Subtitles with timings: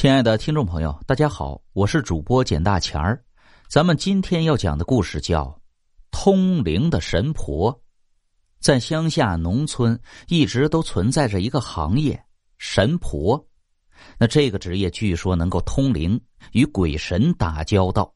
[0.00, 3.20] 亲爱的听众朋友，大家好，我是主播简大钱儿。
[3.68, 5.46] 咱们今天要讲的故事叫
[6.12, 7.74] 《通灵的神婆》。
[8.60, 12.16] 在乡下农村，一直都存在着一个行业——
[12.58, 13.44] 神婆。
[14.20, 16.20] 那这个职业据说能够通灵，
[16.52, 18.14] 与鬼神打交道，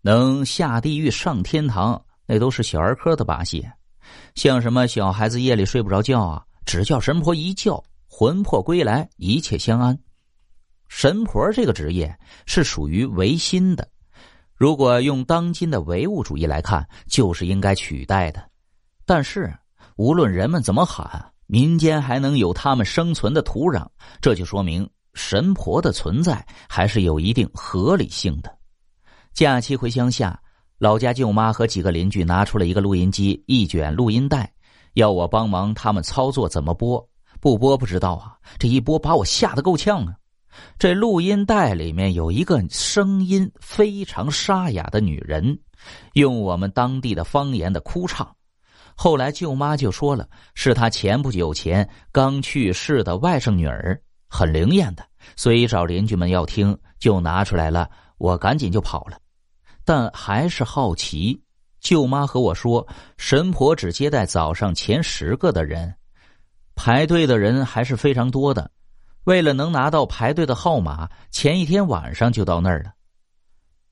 [0.00, 3.62] 能下地狱、上天堂，那都是小儿科的把戏。
[4.34, 9.94] 像什么小孩子夜里睡不着觉啊，只叫神婆一叫，魂魄归来，一切相安。
[10.88, 13.88] 神婆这个职业是属于唯心的，
[14.54, 18.42] 如果用当今的唯物主义来看，就是应该取代的。
[19.06, 19.54] 但是，
[19.96, 23.86] 无论人们怎么喊，民间还能有他们生存的土壤，
[24.20, 28.58] 这就说明神婆的存在还是有一定合理性的。
[29.32, 30.40] 假期回乡下，
[30.78, 34.52] 老家舅妈和几个邻居拿出了一个录音机、一卷录音带，
[34.94, 37.08] 要我帮忙他们操作怎么播。
[37.40, 40.17] 不播不知道啊，这一播把我吓得够呛啊！
[40.78, 45.58] 这录音带里面有一个声音非常沙哑的女人，
[46.14, 48.34] 用我们当地的方言的哭唱。
[48.94, 55.04] 后来舅妈就说了，是她前不久前刚去世的外甥女儿，很灵验的，
[55.36, 57.88] 所以找邻居们要听，就拿出来了。
[58.18, 59.16] 我赶紧就跑了，
[59.84, 61.40] 但还是好奇。
[61.80, 62.84] 舅妈和我说，
[63.16, 65.94] 神婆只接待早上前十个的人，
[66.74, 68.68] 排队的人还是非常多的。
[69.24, 72.92] 为了能拿到排队的号码，前一天晚上就到那儿了。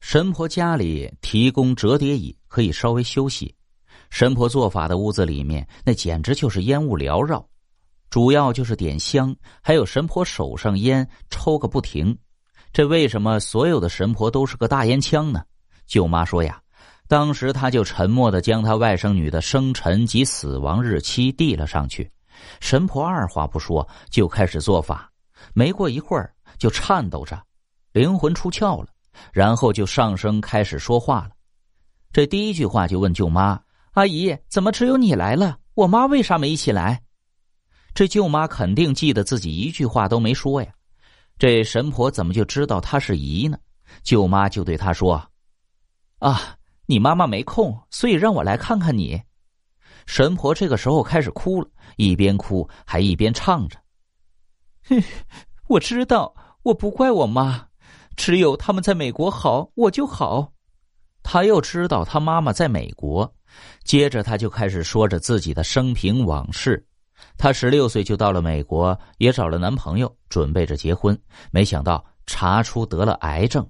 [0.00, 3.54] 神婆家里提供折叠椅，可以稍微休息。
[4.10, 7.46] 神婆做法的屋子里面，那简直就是烟雾缭绕，
[8.10, 12.14] 主要就是点香，还有神婆手上烟抽个不停。
[12.72, 15.42] 这为什么所有的神婆都是个大烟枪呢？
[15.86, 16.60] 舅妈说呀，
[17.06, 22.10] 当时他就沉默的将他外甥女的生辰及死亡日期递了上去，
[22.60, 25.11] 神婆二话不说就开始做法。
[25.54, 27.40] 没过一会儿，就颤抖着，
[27.92, 28.88] 灵魂出窍了，
[29.32, 31.30] 然后就上声开始说话了。
[32.12, 33.60] 这第一句话就问舅妈
[33.92, 35.58] ：“阿姨，怎么只有你来了？
[35.74, 37.02] 我妈为啥没一起来？”
[37.94, 40.72] 这舅妈肯定记得自己一句话都没说呀。
[41.38, 43.58] 这神婆怎么就知道她是姨呢？
[44.02, 45.22] 舅妈就对她说
[46.20, 46.56] ：“啊，
[46.86, 49.20] 你妈妈没空，所以让我来看看你。”
[50.06, 53.78] 神婆这个时候开始哭了，一边哭还一边唱着。
[54.88, 55.02] 哼，
[55.68, 57.66] 我知道，我不怪我妈，
[58.16, 60.52] 只有他们在美国好，我就好。
[61.22, 63.32] 他又知道他妈妈在美国，
[63.84, 66.84] 接着他就开始说着自己的生平往事。
[67.38, 71.16] 他十六岁就到了美国，也找了男朋友，准备着结婚，
[71.52, 73.64] 没想到查出得了癌症，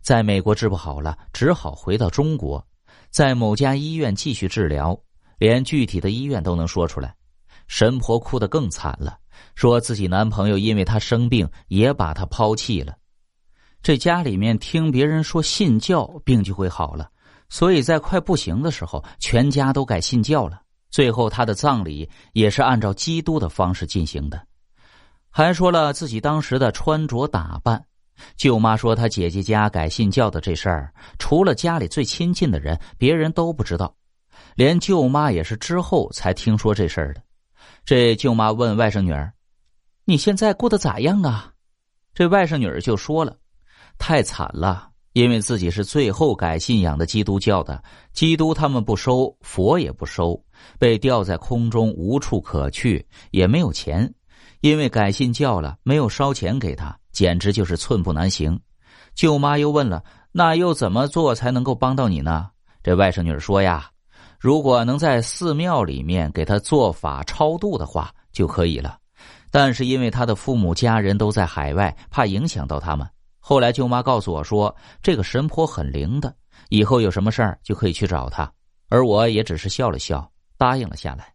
[0.00, 2.66] 在美国治不好了，只好回到中国，
[3.10, 4.98] 在某家医院继续治疗，
[5.36, 7.14] 连具体的医院都能说出来。
[7.66, 9.18] 神婆哭得更惨了。
[9.54, 12.96] 说自己男朋友因为她生病也把她抛弃了，
[13.82, 17.10] 这家里面听别人说信教病就会好了，
[17.48, 20.60] 所以在快不行的时候，全家都改信教了。
[20.90, 24.40] 最后她的葬礼也是按照基督的方式进行的，
[25.28, 27.84] 还说了自己当时的穿着打扮。
[28.36, 33.92] 舅妈说她姐姐家改信教的这事儿，除了家里最亲近的人，别人都不知道，
[34.54, 37.20] 连舅妈也是之后才听说这事儿的。
[37.84, 39.30] 这舅妈问外甥女儿
[40.06, 41.52] ：“你现在过得咋样啊？”
[42.14, 43.36] 这外甥女儿就说了
[43.98, 47.82] ：“太惨了，因为自己是最后改信仰的基督教的，
[48.14, 50.42] 基督他们不收，佛也不收，
[50.78, 54.10] 被吊在空中，无处可去，也没有钱，
[54.62, 58.58] 因为改信教了，没有烧钱给他，简直就是寸步难行。”
[59.14, 60.02] 舅妈又问了
[60.32, 62.48] ：“那又怎么做才能够帮到你呢？”
[62.82, 63.90] 这外甥女儿说呀。
[64.44, 68.98] 如果能在寺庙里面给他做法超度的话就可以了，
[69.50, 73.08] 但是因为他的父母家人都在海外，怕影响到他们。
[73.38, 76.36] 后来舅妈告诉我说，这个神婆很灵的，
[76.68, 78.52] 以后有什么事儿就可以去找他。
[78.90, 81.32] 而我也只是笑了笑，答应了下来。